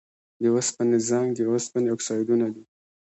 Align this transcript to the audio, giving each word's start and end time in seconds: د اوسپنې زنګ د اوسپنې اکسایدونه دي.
د 0.39 0.41
اوسپنې 0.55 0.97
زنګ 1.09 1.27
د 1.35 1.39
اوسپنې 1.51 1.89
اکسایدونه 1.95 2.47
دي. 2.55 2.63